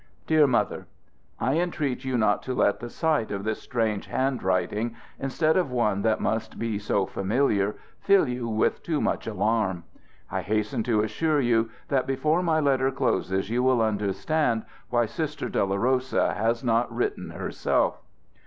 [0.25, 0.87] "DEAR MOTHER,
[1.39, 6.01] I entreat you not to let the sight of this strange handwriting, instead of one
[6.01, 9.83] that must be so familiar, fill you with too much alarm.
[10.31, 15.47] I hasten to assure you that before my letter closes you will understand why Sister
[15.49, 18.01] Dolorosa has not written herself.